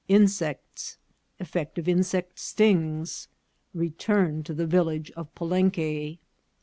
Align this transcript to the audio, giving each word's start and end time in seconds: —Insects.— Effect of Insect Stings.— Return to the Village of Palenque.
—Insects.— 0.21 0.97
Effect 1.39 1.77
of 1.77 1.87
Insect 1.87 2.39
Stings.— 2.39 3.27
Return 3.71 4.41
to 4.41 4.53
the 4.55 4.65
Village 4.65 5.11
of 5.11 5.31
Palenque. 5.35 6.17